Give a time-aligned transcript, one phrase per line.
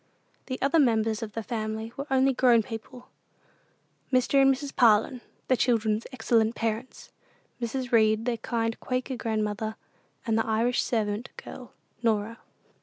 [0.47, 3.09] The other members of the family were only grown people:
[4.11, 4.41] Mr.
[4.41, 4.75] and Mrs.
[4.75, 7.11] Parlin, the children's excellent parents;
[7.61, 7.91] Mrs.
[7.91, 9.75] Read, their kind Quaker grandmother;
[10.25, 12.39] and the Irish servant girl, Norah.